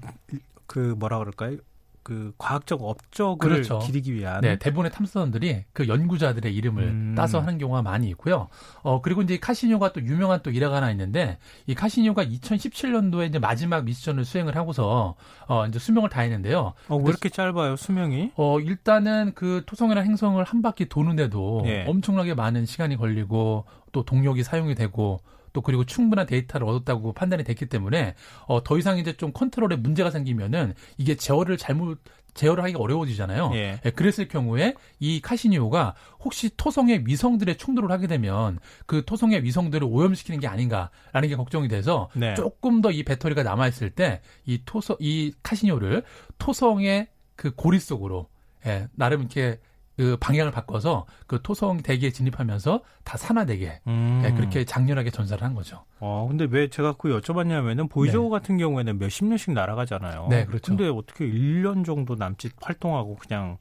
그 0.66 0.95
뭐라 0.99 1.18
그럴까요? 1.18 1.59
그 2.06 2.32
과학적 2.38 2.84
업적을 2.84 3.36
그렇죠. 3.36 3.80
기리기 3.80 4.14
위한 4.14 4.40
네, 4.40 4.56
대부분의 4.60 4.92
탐사선들이 4.92 5.64
그 5.72 5.88
연구자들의 5.88 6.54
이름을 6.54 6.82
음. 6.84 7.14
따서 7.16 7.40
하는 7.40 7.58
경우가 7.58 7.82
많이 7.82 8.08
있고요. 8.10 8.46
어 8.82 9.02
그리고 9.02 9.22
이제 9.22 9.38
카시니오가 9.38 9.92
또 9.92 10.00
유명한 10.00 10.38
또 10.44 10.52
일화가 10.52 10.76
하나 10.76 10.92
있는데 10.92 11.38
이 11.66 11.75
카시니오가 11.75 12.25
2017년도에 12.25 13.28
이제 13.28 13.40
마지막 13.40 13.82
미션을 13.82 14.25
수행을 14.25 14.54
하고서 14.54 15.16
어 15.48 15.66
이제 15.66 15.80
수명을 15.80 16.08
다했는데요. 16.08 16.75
어, 16.86 16.96
왜 16.96 17.08
이렇게 17.08 17.28
짧아요, 17.28 17.75
수명이? 17.75 18.30
어 18.36 18.60
일단은 18.60 19.32
그 19.34 19.64
토성이라는 19.66 20.08
행성을 20.08 20.44
한 20.44 20.62
바퀴 20.62 20.88
도는데도 20.88 21.64
예. 21.66 21.86
엄청나게 21.88 22.34
많은 22.34 22.66
시간이 22.66 22.98
걸리고 22.98 23.64
또 23.90 24.04
동력이 24.04 24.44
사용이 24.44 24.76
되고 24.76 25.22
또 25.56 25.62
그리고 25.62 25.84
충분한 25.86 26.26
데이터를 26.26 26.68
얻었다고 26.68 27.14
판단이 27.14 27.42
됐기 27.42 27.64
때문에 27.64 28.14
어, 28.46 28.62
더 28.62 28.76
이상 28.76 28.98
이제 28.98 29.14
좀 29.16 29.32
컨트롤에 29.32 29.76
문제가 29.76 30.10
생기면은 30.10 30.75
이게 30.98 31.14
제어를 31.14 31.56
잘못 31.56 31.98
제어를 32.34 32.62
하기가 32.64 32.78
어려워지잖아요. 32.78 33.52
예. 33.54 33.80
예, 33.82 33.90
그랬을 33.90 34.28
경우에 34.28 34.75
이 35.00 35.22
카시니오가 35.22 35.94
혹시 36.20 36.50
토성의 36.54 37.04
위성들의 37.06 37.56
충돌을 37.56 37.90
하게 37.90 38.06
되면 38.06 38.58
그 38.84 39.06
토성의 39.06 39.44
위성들을 39.44 39.88
오염시키는 39.90 40.40
게 40.40 40.46
아닌가라는 40.46 41.26
게 41.30 41.36
걱정이 41.36 41.68
돼서 41.68 42.10
네. 42.12 42.34
조금 42.34 42.82
더 42.82 42.90
이 42.90 43.02
배터리가 43.02 43.42
남아 43.42 43.68
있을 43.68 43.88
때 43.88 44.20
이 44.44 44.60
토성 44.66 44.96
이 45.00 45.32
카시니오를 45.42 46.02
토성의 46.36 47.08
그 47.34 47.54
고리 47.54 47.80
속으로 47.80 48.28
예, 48.66 48.88
나름 48.94 49.20
이렇게 49.20 49.58
그 49.96 50.16
방향을 50.20 50.52
바꿔서 50.52 51.06
그 51.26 51.40
토성 51.42 51.78
대기에 51.78 52.10
진입하면서 52.10 52.82
다 53.04 53.16
산화되게 53.16 53.80
음. 53.86 54.20
네, 54.22 54.32
그렇게 54.32 54.64
장렬하게 54.64 55.10
전사를 55.10 55.42
한 55.42 55.54
거죠. 55.54 55.84
어, 56.00 56.26
근데 56.28 56.46
왜 56.50 56.68
제가 56.68 56.94
그 56.98 57.18
여쭤봤냐면은 57.18 57.88
보이저 57.88 58.20
네. 58.20 58.28
같은 58.28 58.58
경우에는 58.58 58.98
몇십 58.98 59.26
년씩 59.26 59.54
날아가잖아요. 59.54 60.26
네, 60.28 60.44
그렇죠. 60.44 60.76
근데 60.76 60.88
어떻게 60.88 61.26
1년 61.26 61.84
정도 61.84 62.14
남짓 62.14 62.52
활동하고 62.60 63.16
그냥 63.16 63.56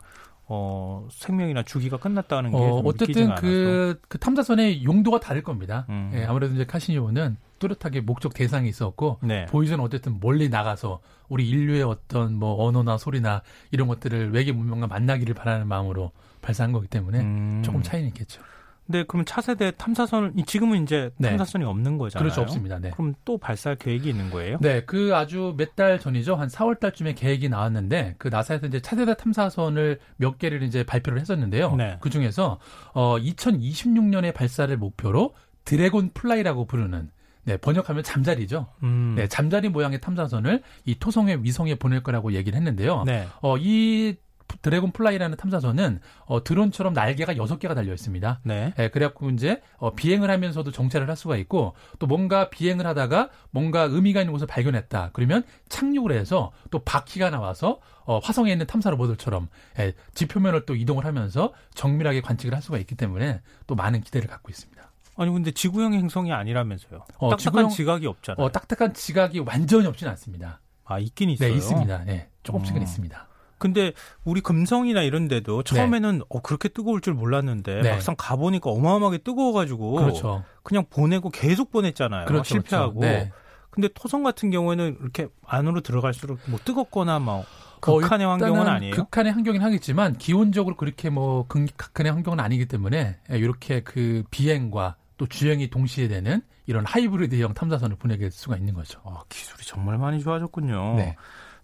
어, 0.47 1.07
생명이나 1.09 1.63
주기가 1.63 1.97
끝났다는 1.97 2.51
게 2.51 2.57
어, 2.57 2.81
어쨌든 2.83 3.33
그, 3.35 3.99
그 4.07 4.19
탐사선의 4.19 4.83
용도가 4.83 5.19
다를 5.19 5.41
겁니다. 5.41 5.85
음. 5.89 6.11
예, 6.13 6.25
아무래도 6.25 6.53
이제 6.53 6.65
카시니오는 6.65 7.37
뚜렷하게 7.59 8.01
목적 8.01 8.33
대상이 8.33 8.69
있었고 8.69 9.19
네. 9.21 9.45
보이저는 9.45 9.83
어쨌든 9.83 10.19
멀리 10.19 10.49
나가서 10.49 10.99
우리 11.29 11.47
인류의 11.49 11.83
어떤 11.83 12.33
뭐 12.35 12.63
언어나 12.65 12.97
소리나 12.97 13.41
이런 13.71 13.87
것들을 13.87 14.31
외계 14.31 14.51
문명과 14.51 14.87
만나기를 14.87 15.33
바라는 15.35 15.67
마음으로 15.67 16.11
발사한 16.41 16.71
거기 16.71 16.87
때문에 16.87 17.19
음. 17.19 17.61
조금 17.63 17.81
차이는 17.81 18.09
있겠죠. 18.09 18.41
네, 18.87 19.03
그럼 19.03 19.25
차세대 19.25 19.71
탐사선을 19.77 20.33
지금은 20.45 20.83
이제 20.83 21.09
네. 21.17 21.29
탐사선이 21.29 21.63
네. 21.63 21.69
없는 21.69 21.97
거잖아요. 21.97 22.23
그렇죠, 22.23 22.41
없습니다. 22.41 22.77
네. 22.77 22.91
그럼 22.91 23.15
또 23.25 23.39
발사할 23.39 23.77
계획이 23.77 24.07
있는 24.07 24.29
거예요? 24.29 24.59
네, 24.61 24.83
그 24.85 25.15
아주 25.15 25.55
몇 25.57 25.75
달 25.75 25.99
전이죠, 25.99 26.35
한 26.35 26.49
4월 26.49 26.79
달쯤에 26.79 27.15
계획이 27.15 27.49
나왔는데 27.49 28.13
그 28.19 28.27
나사에서 28.27 28.67
이제 28.67 28.79
차세대 28.81 29.15
탐사선을 29.15 29.97
몇 30.17 30.37
개를 30.37 30.61
이제 30.61 30.83
발표를 30.83 31.19
했었는데요. 31.19 31.75
네. 31.75 31.97
그 31.99 32.11
중에서 32.11 32.59
어 32.93 33.17
2026년에 33.17 34.33
발사를 34.35 34.77
목표로 34.77 35.33
드래곤 35.65 36.11
플라이라고 36.13 36.65
부르는 36.65 37.09
네, 37.45 37.57
번역하면 37.57 38.03
잠자리죠. 38.03 38.67
음. 38.83 39.13
네, 39.15 39.27
잠자리 39.27 39.69
모양의 39.69 40.01
탐사선을 40.01 40.61
이 40.85 40.95
토성의 40.99 41.43
위성에 41.43 41.75
보낼 41.75 42.03
거라고 42.03 42.33
얘기를 42.33 42.57
했는데요. 42.57 43.03
네. 43.05 43.27
어, 43.41 43.57
이 43.57 44.15
드래곤 44.61 44.91
플라이라는 44.91 45.37
탐사선은 45.37 45.99
어, 46.25 46.43
드론처럼 46.43 46.93
날개가 46.93 47.37
여섯 47.37 47.59
개가 47.59 47.73
달려 47.73 47.93
있습니다. 47.93 48.41
네. 48.43 48.73
예, 48.79 48.89
그래갖고 48.89 49.29
이제 49.31 49.61
어, 49.77 49.93
비행을 49.93 50.29
하면서도 50.29 50.71
정찰을 50.71 51.09
할 51.09 51.15
수가 51.15 51.37
있고 51.37 51.73
또 51.99 52.07
뭔가 52.07 52.49
비행을 52.49 52.85
하다가 52.85 53.29
뭔가 53.51 53.83
의미가 53.83 54.21
있는 54.21 54.33
곳을 54.33 54.47
발견했다. 54.47 55.11
그러면 55.13 55.43
착륙을 55.69 56.11
해서 56.11 56.51
또 56.71 56.79
바퀴가 56.79 57.29
나와서 57.29 57.79
어, 58.05 58.19
화성에 58.19 58.51
있는 58.51 58.67
탐사 58.67 58.89
로봇들처럼 58.91 59.49
예, 59.79 59.93
지표면을 60.13 60.65
또 60.65 60.75
이동을 60.75 61.05
하면서 61.05 61.53
정밀하게 61.73 62.21
관측을 62.21 62.53
할 62.53 62.61
수가 62.61 62.77
있기 62.77 62.95
때문에 62.95 63.41
또 63.67 63.75
많은 63.75 64.01
기대를 64.01 64.27
갖고 64.27 64.49
있습니다. 64.49 64.74
아니 65.17 65.31
근데 65.31 65.51
지구형 65.51 65.93
행성이 65.93 66.33
아니라면서요? 66.33 67.05
어, 67.17 67.29
딱딱한 67.29 67.37
지구형, 67.37 67.69
지각이 67.69 68.07
없잖아요. 68.07 68.45
어, 68.45 68.51
딱딱한 68.51 68.93
지각이 68.93 69.39
완전히 69.39 69.87
없지는 69.87 70.11
않습니다. 70.11 70.61
아 70.83 70.99
있긴 70.99 71.29
있어요. 71.31 71.49
네 71.49 71.55
있습니다. 71.55 72.03
네 72.05 72.29
조금씩은 72.43 72.79
어. 72.79 72.83
있습니다. 72.83 73.27
근데 73.57 73.93
우리 74.25 74.41
금성이나 74.41 75.01
이런 75.01 75.27
데도 75.27 75.63
처음에는 75.63 76.17
네. 76.19 76.23
어 76.29 76.41
그렇게 76.41 76.69
뜨거울 76.69 77.01
줄 77.01 77.13
몰랐는데 77.13 77.81
네. 77.81 77.91
막상 77.91 78.15
가 78.17 78.35
보니까 78.35 78.69
어마어마하게 78.69 79.19
뜨거워가지고 79.19 79.93
그렇죠. 79.93 80.43
그냥 80.61 80.85
보내고 80.89 81.29
계속 81.29 81.71
보냈잖아요. 81.71 82.25
그렇죠, 82.25 82.43
실패하고. 82.43 82.99
그렇죠. 82.99 83.19
네. 83.25 83.31
근데 83.69 83.89
토성 83.93 84.23
같은 84.23 84.51
경우에는 84.51 84.97
이렇게 85.01 85.27
안으로 85.45 85.81
들어갈수록 85.81 86.39
뭐 86.47 86.59
뜨겁거나 86.63 87.19
막 87.19 87.45
극한의 87.81 88.25
어, 88.25 88.31
환경은 88.31 88.67
아니에요. 88.67 88.95
극한의 88.95 89.33
환경은 89.33 89.61
하겠지만 89.61 90.17
기본적으로 90.17 90.75
그렇게 90.75 91.09
뭐 91.09 91.45
극한의 91.47 92.11
환경은 92.11 92.39
아니기 92.39 92.67
때문에 92.67 93.17
이렇게 93.29 93.81
그 93.81 94.23
비행과 94.31 94.95
또 95.17 95.25
주행이 95.27 95.69
동시에 95.69 96.07
되는 96.07 96.41
이런 96.67 96.85
하이브리드형 96.85 97.53
탐사선을 97.53 97.95
보내게 97.97 98.29
수가 98.29 98.57
있는 98.57 98.73
거죠. 98.73 98.99
아, 99.05 99.23
기술이 99.29 99.63
정말 99.65 99.97
많이 99.97 100.21
좋아졌군요. 100.21 100.95
네. 100.97 101.15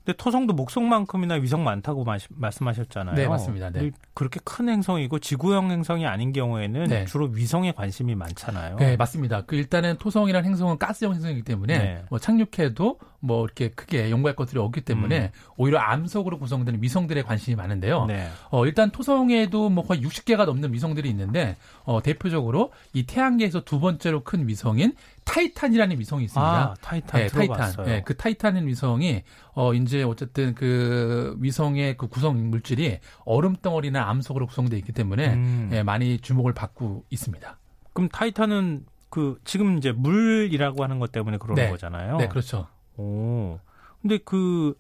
근데 0.03 0.17
토성도 0.17 0.53
목성만큼이나 0.53 1.35
위성 1.35 1.63
많다고 1.63 2.03
마시, 2.03 2.27
말씀하셨잖아요. 2.31 3.15
네, 3.15 3.27
맞습니다. 3.27 3.69
네. 3.69 3.91
그렇게 4.15 4.39
큰 4.43 4.67
행성이고 4.67 5.19
지구형 5.19 5.69
행성이 5.69 6.07
아닌 6.07 6.33
경우에는 6.33 6.85
네. 6.85 7.05
주로 7.05 7.27
위성에 7.27 7.73
관심이 7.73 8.15
많잖아요. 8.15 8.77
네, 8.77 8.97
맞습니다. 8.97 9.43
그 9.45 9.55
일단은 9.55 9.97
토성이라는 9.97 10.49
행성은 10.49 10.79
가스형 10.79 11.13
행성이기 11.13 11.43
때문에 11.43 11.77
네. 11.77 12.03
뭐 12.09 12.17
착륙해도 12.17 12.97
뭐 13.21 13.45
이렇게 13.45 13.69
크게 13.69 14.09
연구할 14.09 14.35
것들이 14.35 14.59
없기 14.59 14.81
때문에 14.81 15.21
음. 15.21 15.29
오히려 15.55 15.79
암석으로 15.79 16.39
구성되는 16.39 16.81
위성들에 16.81 17.21
관심이 17.21 17.55
많은데요. 17.55 18.05
네. 18.07 18.27
어, 18.49 18.65
일단 18.65 18.89
토성에도 18.89 19.69
뭐 19.69 19.85
거의 19.85 20.01
60개가 20.01 20.45
넘는 20.45 20.73
위성들이 20.73 21.07
있는데 21.09 21.55
어, 21.83 22.01
대표적으로 22.01 22.71
이 22.93 23.05
태양계에서 23.05 23.63
두 23.63 23.79
번째로 23.79 24.23
큰 24.23 24.47
위성인 24.47 24.93
타이탄이라는 25.23 25.99
위성이 25.99 26.25
있습니다. 26.25 26.51
아, 26.51 26.73
타이탄 26.81 27.21
네, 27.21 27.27
타이탄. 27.27 27.85
네, 27.85 28.01
그 28.03 28.17
타이탄인 28.17 28.67
위성이 28.67 29.23
어 29.53 29.73
이제 29.73 30.01
어쨌든 30.01 30.55
그 30.55 31.37
위성의 31.39 31.97
그 31.97 32.07
구성 32.07 32.49
물질이 32.49 32.99
얼음 33.25 33.55
덩어리나 33.55 34.09
암석으로 34.09 34.47
구성되어 34.47 34.79
있기 34.79 34.91
때문에 34.93 35.33
음. 35.33 35.69
예, 35.73 35.83
많이 35.83 36.19
주목을 36.19 36.53
받고 36.53 37.05
있습니다. 37.11 37.57
그럼 37.93 38.09
타이탄은 38.09 38.85
그 39.09 39.39
지금 39.43 39.77
이제 39.77 39.91
물이라고 39.91 40.83
하는 40.83 40.99
것 40.99 41.11
때문에 41.11 41.37
그러는 41.37 41.63
네. 41.63 41.69
거잖아요. 41.69 42.17
네, 42.17 42.27
그렇죠. 42.27 42.67
오. 42.97 43.59
근데 44.01 44.17
그 44.19 44.75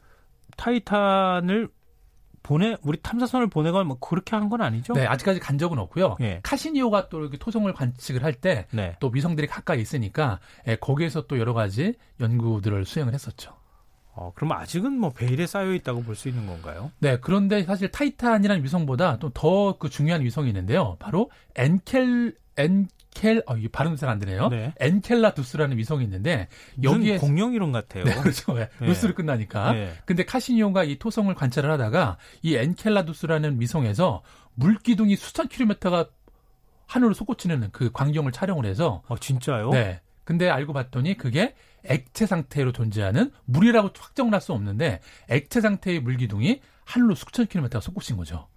타이탄을 0.57 1.69
보내 2.43 2.75
우리 2.81 2.99
탐사선을 3.01 3.47
보내거나 3.47 3.83
뭐 3.83 3.99
그렇게 3.99 4.35
한 4.35 4.49
건 4.49 4.61
아니죠? 4.61 4.93
네, 4.93 5.05
아직까지 5.05 5.39
간 5.39 5.57
적은 5.59 5.77
없고요. 5.77 6.17
예. 6.21 6.39
카시니호가 6.43 7.07
또 7.09 7.19
이렇게 7.21 7.37
토성을 7.37 7.71
관측을 7.71 8.23
할 8.23 8.33
때 8.33 8.52
또 8.52 8.67
네. 8.75 8.97
위성들이 9.01 9.45
가까이 9.47 9.79
있으니까 9.79 10.39
예, 10.67 10.75
거기에서 10.75 11.27
또 11.27 11.37
여러 11.37 11.53
가지 11.53 11.93
연구들을 12.19 12.83
수행을 12.85 13.13
했었죠. 13.13 13.53
어, 14.13 14.31
그럼 14.35 14.51
아직은 14.53 14.91
뭐 14.99 15.11
베일에 15.11 15.45
쌓여 15.47 15.71
있다고 15.73 16.01
볼 16.03 16.15
수 16.15 16.27
있는 16.29 16.47
건가요? 16.47 16.91
네, 16.99 17.17
그런데 17.21 17.63
사실 17.63 17.89
타이탄이라는 17.91 18.63
위성보다 18.63 19.19
또 19.19 19.29
더 19.29 19.77
그 19.79 19.89
중요한 19.89 20.21
위성이 20.23 20.47
있는데요. 20.49 20.97
바로 20.99 21.29
엔켈 21.55 22.35
엔 22.57 22.87
켈, 23.13 23.43
어, 23.45 23.57
이 23.57 23.67
발음 23.67 23.95
잘안 23.95 24.19
되네요. 24.19 24.49
네. 24.49 24.73
엔켈라두스라는 24.79 25.77
위성이 25.77 26.05
있는데 26.05 26.47
여기에 26.81 27.17
공룡 27.17 27.53
이름 27.53 27.71
같아요. 27.71 28.03
네, 28.03 28.15
그렇죠. 28.21 28.53
네. 28.53 28.69
두스로 28.79 29.13
끝나니까. 29.13 29.73
네. 29.73 29.93
근데 30.05 30.23
카시니호가 30.23 30.83
이 30.83 30.97
토성을 30.97 31.33
관찰을 31.33 31.69
하다가 31.71 32.17
이 32.41 32.55
엔켈라두스라는 32.55 33.59
위성에서 33.59 34.23
물기둥이 34.55 35.15
수천 35.15 35.47
킬로미터가 35.49 36.07
하늘로 36.87 37.13
솟구치는 37.13 37.69
그 37.71 37.91
광경을 37.91 38.31
촬영을 38.31 38.65
해서 38.65 39.01
아, 39.07 39.15
진짜요? 39.19 39.69
네. 39.71 40.01
근데 40.23 40.49
알고 40.49 40.73
봤더니 40.73 41.17
그게 41.17 41.55
액체 41.83 42.25
상태로 42.25 42.71
존재하는 42.71 43.31
물이라고 43.45 43.89
확정할 43.97 44.39
수 44.39 44.53
없는데 44.53 45.01
액체 45.29 45.61
상태의 45.61 45.99
물기둥이 46.01 46.61
하늘로 46.85 47.15
수천 47.15 47.47
킬로미터가 47.47 47.81
솟구친 47.81 48.17
거죠. 48.17 48.47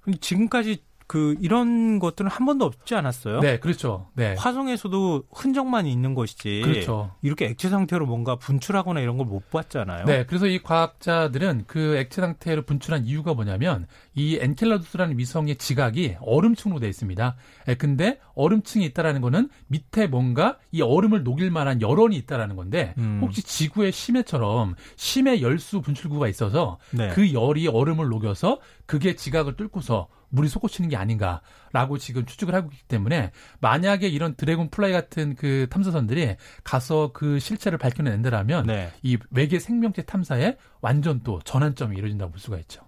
근데 0.00 0.18
지금까지 0.18 0.84
그 1.10 1.34
이런 1.40 1.98
것들은 1.98 2.30
한 2.30 2.46
번도 2.46 2.64
없지 2.64 2.94
않았어요? 2.94 3.40
네, 3.40 3.58
그렇죠. 3.58 4.06
네. 4.14 4.36
화성에서도 4.38 5.24
흔적만 5.32 5.86
있는 5.86 6.14
것이지. 6.14 6.60
그렇죠. 6.64 7.10
이렇게 7.20 7.46
액체 7.46 7.68
상태로 7.68 8.06
뭔가 8.06 8.36
분출하거나 8.36 9.00
이런 9.00 9.16
걸 9.16 9.26
못 9.26 9.50
봤잖아요. 9.50 10.04
네, 10.04 10.24
그래서 10.26 10.46
이 10.46 10.62
과학자들은 10.62 11.64
그 11.66 11.96
액체 11.96 12.20
상태로 12.20 12.62
분출한 12.62 13.06
이유가 13.06 13.34
뭐냐면 13.34 13.88
이 14.14 14.38
엔켈라두스라는 14.40 15.18
위성의 15.18 15.56
지각이 15.56 16.16
얼음층으로 16.20 16.78
되어 16.78 16.88
있습니다. 16.88 17.34
예, 17.66 17.74
근데 17.74 18.20
얼음층이 18.34 18.84
있다라는 18.86 19.20
거는 19.20 19.48
밑에 19.66 20.06
뭔가 20.06 20.58
이 20.70 20.80
얼음을 20.80 21.24
녹일 21.24 21.50
만한 21.50 21.80
열원이 21.80 22.16
있다라는 22.18 22.54
건데 22.54 22.94
음. 22.98 23.18
혹시 23.20 23.42
지구의 23.42 23.90
심해처럼 23.90 24.76
심해 24.94 25.42
열수 25.42 25.80
분출구가 25.80 26.28
있어서 26.28 26.78
네. 26.92 27.08
그 27.08 27.32
열이 27.32 27.66
얼음을 27.66 28.08
녹여서 28.08 28.60
그게 28.86 29.16
지각을 29.16 29.56
뚫고서 29.56 30.06
물이 30.30 30.48
솟구치는 30.48 30.88
게 30.90 30.96
아닌가라고 30.96 31.98
지금 31.98 32.24
추측을 32.24 32.54
하고 32.54 32.70
있기 32.72 32.84
때문에 32.88 33.30
만약에 33.60 34.08
이런 34.08 34.34
드래곤 34.34 34.70
플라이 34.70 34.92
같은 34.92 35.34
그 35.36 35.66
탐사선들이 35.70 36.36
가서 36.64 37.10
그 37.12 37.38
실체를 37.38 37.78
밝혀낸다면 37.78 38.66
네. 38.66 38.90
이 39.02 39.18
외계 39.30 39.58
생명체 39.58 40.02
탐사에 40.02 40.56
완전 40.80 41.20
또 41.22 41.40
전환점이 41.44 41.96
이루어진다고 41.96 42.30
볼 42.32 42.40
수가 42.40 42.56
있죠. 42.58 42.82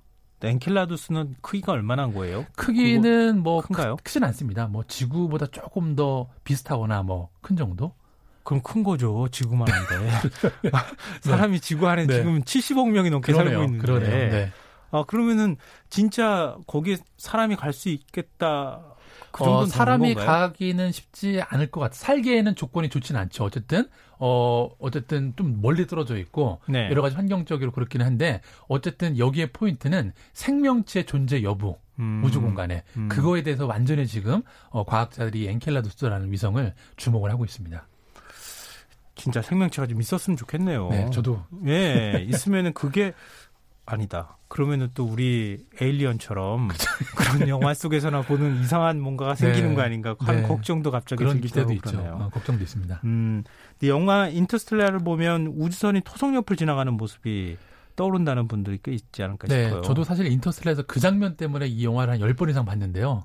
엔켈라두스는 0.45 1.37
크기가 1.41 1.71
얼마나 1.73 2.03
한 2.03 2.13
거예요? 2.15 2.47
크기는 2.57 3.41
뭐 3.43 3.61
큰가요? 3.61 3.95
크, 4.03 4.11
진 4.13 4.25
않습니다. 4.25 4.67
뭐 4.67 4.83
지구보다 4.89 5.47
조금 5.47 5.95
더 5.95 6.29
비슷하거나 6.45 7.03
뭐 7.03 7.31
큰 7.43 7.57
정도? 7.57 7.95
그럼 8.45 8.61
큰 8.63 8.83
거죠. 8.83 9.29
지구만 9.31 9.69
한데. 9.71 10.11
사람이 11.23 11.61
지구 11.61 11.87
안에 11.87 12.07
네. 12.07 12.15
지금 12.15 12.41
70억 12.43 12.91
명이 12.91 13.11
넘게 13.11 13.33
그러네요. 13.33 13.59
살고 13.59 13.65
있는데. 13.65 13.87
그러네요. 13.87 14.31
네. 14.33 14.53
아, 14.93 15.05
그러면은 15.05 15.57
진짜 15.91 16.57
거기에 16.67 16.99
사람이 17.17 17.57
갈 17.57 17.73
수 17.73 17.89
있겠다. 17.89 18.83
그 19.31 19.45
어, 19.45 19.65
사람이 19.67 20.15
가기는 20.15 20.93
쉽지 20.93 21.41
않을 21.49 21.71
것 21.71 21.81
같아. 21.81 21.95
살기에는 21.95 22.55
조건이 22.55 22.91
좋지는 22.91 23.19
않죠. 23.23 23.45
어쨌든 23.45 23.89
어 24.19 24.69
어쨌든 24.79 25.33
좀 25.37 25.61
멀리 25.63 25.87
떨어져 25.87 26.19
있고 26.19 26.61
네. 26.69 26.89
여러 26.91 27.01
가지 27.01 27.17
환경적으로 27.17 27.73
그렇기는 27.73 28.05
한데 28.05 28.43
어쨌든 28.69 29.19
여기에 29.19 29.53
포인트는 29.53 30.13
생명체의 30.35 31.07
존재 31.07 31.43
여부. 31.43 31.77
음. 31.99 32.23
우주 32.25 32.41
공간에 32.41 32.85
음. 32.97 33.09
그거에 33.09 33.43
대해서 33.43 33.67
완전히 33.67 34.07
지금 34.07 34.43
어, 34.71 34.85
과학자들이 34.85 35.47
엔켈라두스라는 35.49 36.31
위성을 36.33 36.75
주목을 36.97 37.31
하고 37.31 37.45
있습니다. 37.45 37.87
진짜 39.15 39.43
생명체가 39.43 39.87
좀 39.87 40.01
있었으면 40.01 40.37
좋겠네요. 40.37 40.89
네, 40.89 41.11
저도. 41.11 41.45
예, 41.67 42.25
있으면은 42.29 42.73
그게 42.73 43.13
아니다. 43.85 44.39
그러면은 44.49 44.91
또 44.95 45.05
우리 45.05 45.67
에일리언처럼 45.81 46.69
그런 47.17 47.49
영화 47.49 47.75
속에서나 47.75 48.23
보는 48.23 48.61
이상한 48.61 49.01
뭔가가 49.01 49.35
생기는 49.35 49.71
네. 49.71 49.75
거 49.75 49.83
아닌가 49.83 50.15
하는 50.19 50.43
네. 50.43 50.49
걱정도 50.49 50.91
갑자기 50.91 51.25
그런 51.25 51.41
기대도 51.41 51.73
있죠. 51.75 51.99
어, 51.99 52.29
걱정도 52.33 52.63
있습니다. 52.63 53.01
음, 53.05 53.43
근데 53.79 53.89
영화 53.89 54.29
인터스텔라를 54.29 55.01
보면 55.01 55.55
우주선이 55.57 56.03
토성 56.05 56.35
옆을 56.35 56.57
지나가는 56.57 56.93
모습이 56.93 57.57
떠오른다는 57.97 58.47
분들이 58.49 58.79
꽤 58.83 58.93
있지 58.93 59.23
않을까 59.23 59.49
네, 59.49 59.65
싶어요. 59.65 59.83
저도 59.83 60.05
사실 60.05 60.27
인터스텔라에서 60.27 60.83
그 60.83 61.01
장면 61.01 61.37
때문에 61.37 61.67
이 61.67 61.85
영화를 61.85 62.15
한 62.15 62.21
10번 62.21 62.49
이상 62.51 62.65
봤는데요. 62.65 63.25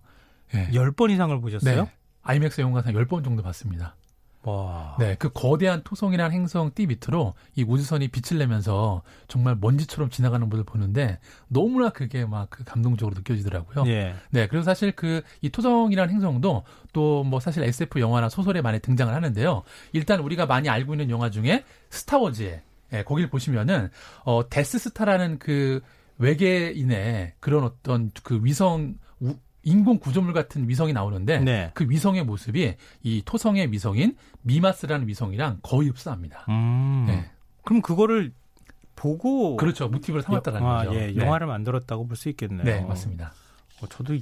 네. 0.53 0.69
10번 0.71 1.11
이상을 1.11 1.39
보셨어요? 1.39 1.83
네. 1.83 1.91
아이맥스 2.23 2.61
영화관 2.61 2.93
10번 2.93 3.23
정도 3.23 3.43
봤습니다. 3.43 3.95
와. 4.51 4.95
네, 4.99 5.15
그 5.19 5.29
거대한 5.33 5.83
토성이라는 5.83 6.33
행성 6.33 6.71
띠 6.73 6.87
밑으로 6.87 7.33
이 7.55 7.63
우주선이 7.63 8.07
빛을 8.07 8.39
내면서 8.39 9.01
정말 9.27 9.57
먼지처럼 9.59 10.09
지나가는 10.09 10.47
모습을 10.47 10.63
보는데 10.63 11.19
너무나 11.47 11.89
그게 11.89 12.25
막그 12.25 12.63
감동적으로 12.63 13.15
느껴지더라고요. 13.17 13.85
예. 13.87 14.15
네, 14.31 14.47
그리고 14.47 14.63
사실 14.63 14.91
그 14.93 15.21
이 15.41 15.49
토성이라는 15.49 16.13
행성도 16.13 16.63
또 16.93 17.23
뭐 17.23 17.39
사실 17.39 17.63
SF 17.63 17.99
영화나 17.99 18.29
소설에 18.29 18.61
많이 18.61 18.79
등장을 18.79 19.13
하는데요. 19.13 19.63
일단 19.93 20.19
우리가 20.19 20.45
많이 20.45 20.69
알고 20.69 20.93
있는 20.93 21.09
영화 21.09 21.29
중에 21.29 21.63
스타워즈에 21.89 22.61
예, 22.93 23.03
거기를 23.03 23.29
보시면은 23.29 23.89
어 24.23 24.47
데스스타라는 24.49 25.39
그 25.39 25.81
외계인의 26.19 27.33
그런 27.39 27.63
어떤 27.63 28.11
그 28.23 28.39
위성 28.43 28.95
우, 29.19 29.35
인공 29.67 29.99
구조물 29.99 30.31
같은 30.31 30.69
위성이 30.69 30.93
나오는데 30.93 31.39
네. 31.39 31.71
그 31.73 31.85
위성의 31.89 32.23
모습이 32.23 32.75
이 33.03 33.21
토성의 33.25 33.69
위성인 33.73 34.15
미마스라는 34.43 35.07
위성이랑 35.09 35.59
거의 35.61 35.89
흡사합니다. 35.89 36.45
음. 36.47 37.03
네. 37.05 37.29
그럼 37.65 37.81
그거를 37.81 38.31
보고 38.95 39.57
그렇죠 39.57 39.89
모티브를 39.89 40.23
삼았다는 40.23 40.63
아, 40.63 40.85
거죠. 40.85 40.95
예, 40.95 41.07
네. 41.07 41.17
영화를 41.17 41.47
만들었다고 41.47 42.07
볼 42.07 42.15
수 42.15 42.29
있겠네요. 42.29 42.63
네, 42.63 42.79
맞습니다. 42.81 43.33
어, 43.81 43.87
저도 43.87 44.15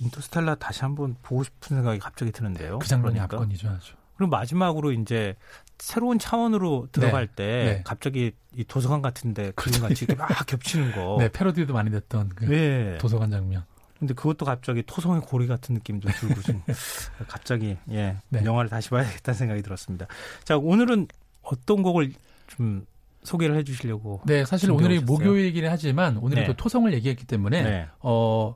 인터스텔라 0.00 0.54
다시 0.56 0.80
한번 0.80 1.14
보고 1.22 1.44
싶은 1.44 1.76
생각이 1.76 1.98
갑자기 1.98 2.32
드는데요. 2.32 2.78
그 2.78 2.88
장면이 2.88 3.14
그러니까. 3.14 3.36
압권이죠, 3.36 3.68
아주. 3.68 3.92
그리고 4.16 4.30
마지막으로 4.30 4.92
이제 4.92 5.36
새로운 5.78 6.18
차원으로 6.18 6.88
들어갈 6.90 7.26
네. 7.26 7.34
때 7.36 7.44
네. 7.44 7.82
갑자기 7.84 8.32
이 8.56 8.64
도서관 8.64 9.02
같은데 9.02 9.52
그림 9.54 9.82
같이 9.82 10.06
막 10.16 10.28
겹치는 10.46 10.92
거. 10.92 11.16
네, 11.20 11.28
패러디도 11.30 11.74
많이 11.74 11.90
됐던 11.90 12.30
그 12.30 12.46
네. 12.46 12.96
도서관 12.98 13.30
장면. 13.30 13.64
근데 13.98 14.14
그것도 14.14 14.44
갑자기 14.44 14.82
토성의 14.82 15.22
고리 15.22 15.46
같은 15.46 15.74
느낌도 15.74 16.08
들고 16.08 16.42
좀 16.42 16.62
갑자기 17.28 17.76
예 17.90 18.16
네. 18.28 18.44
영화를 18.44 18.68
다시 18.70 18.90
봐야겠다는 18.90 19.36
생각이 19.36 19.62
들었습니다. 19.62 20.06
자 20.44 20.56
오늘은 20.56 21.08
어떤 21.42 21.82
곡을 21.82 22.12
좀 22.48 22.86
소개를 23.22 23.56
해주시려고? 23.56 24.20
네, 24.24 24.44
사실 24.44 24.70
오늘이 24.70 25.00
목요일이긴 25.00 25.66
하지만 25.66 26.16
오늘은 26.18 26.42
네. 26.42 26.46
또 26.46 26.54
토성을 26.54 26.92
얘기했기 26.92 27.26
때문에 27.26 27.62
네. 27.62 27.88
어 28.00 28.54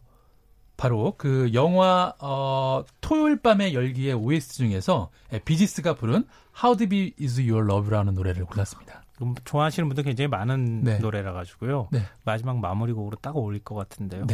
바로 0.76 1.14
그 1.18 1.50
영화 1.52 2.14
어 2.20 2.84
토요일 3.00 3.40
밤의 3.40 3.74
열기의 3.74 4.14
OST 4.14 4.58
중에서 4.58 5.10
비지스가 5.44 5.94
부른 5.94 6.24
How 6.62 6.76
Deep 6.76 7.14
Is 7.20 7.40
Your 7.40 7.70
Love라는 7.70 8.14
노래를 8.14 8.44
골랐습니다. 8.44 9.02
좋아하시는 9.44 9.88
분들 9.88 10.04
굉장히 10.04 10.28
많은 10.28 10.82
네. 10.82 10.98
노래라 10.98 11.32
가지고요. 11.32 11.88
네. 11.92 12.00
마지막 12.24 12.58
마무리곡으로 12.58 13.18
딱 13.20 13.36
어울릴 13.36 13.62
것 13.62 13.74
같은데요. 13.74 14.26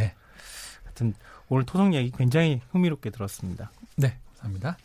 네. 0.97 1.11
하여튼 1.11 1.13
오늘 1.49 1.65
토성 1.65 1.93
얘기 1.93 2.11
굉장히 2.11 2.61
흥미롭게 2.71 3.11
들었습니다. 3.11 3.71
네, 3.95 4.17
감사합니다. 4.29 4.77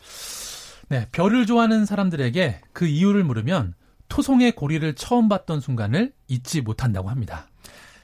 네, 0.89 1.09
별을 1.11 1.47
좋아하는 1.47 1.87
사람들에게 1.87 2.61
그 2.73 2.87
이유를 2.87 3.25
물으면 3.25 3.75
토성의 4.09 4.53
고리를 4.53 4.95
처음 4.95 5.29
봤던 5.29 5.61
순간을 5.61 6.13
잊지 6.29 6.61
못한다고 6.61 7.09
합니다. 7.09 7.47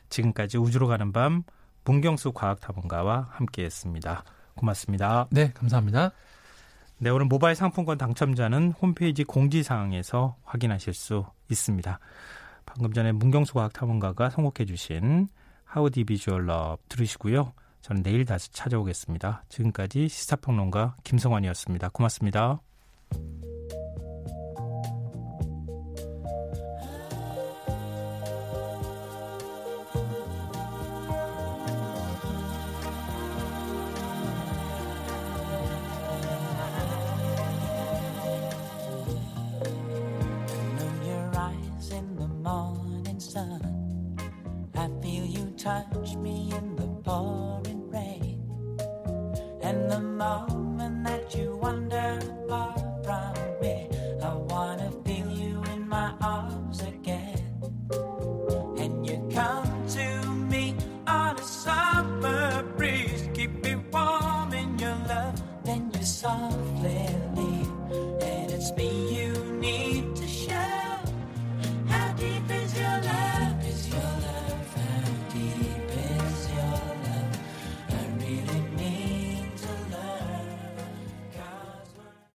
지금까지 0.09 0.57
우주로 0.57 0.87
가는 0.87 1.13
밤 1.13 1.43
문경수 1.85 2.33
과학탐험가와 2.33 3.29
함께했습니다. 3.31 4.25
고맙습니다. 4.55 5.27
네, 5.31 5.53
감사합니다. 5.53 6.13
네, 6.99 7.11
오늘 7.11 7.27
모바일 7.27 7.55
상품권 7.55 7.99
당첨자는 7.99 8.73
홈페이지 8.81 9.23
공지사항에서 9.23 10.37
확인하실 10.45 10.95
수 10.95 11.27
있습니다. 11.51 11.99
방금 12.65 12.93
전에 12.93 13.13
문경수 13.13 13.55
과학탐험가가 13.55 14.31
선곡해 14.31 14.65
주신 14.67 15.29
Is 15.75 16.29
Your 16.29 16.51
Love 16.51 16.83
들으시고요. 16.89 17.53
저는 17.89 18.03
내일 18.03 18.27
다시 18.27 18.53
찾아오겠습니다. 18.53 19.45
지금까지 19.49 20.09
시사평론가 20.09 20.97
김성환이었습니다. 21.05 21.89
고맙습니다. 21.89 22.61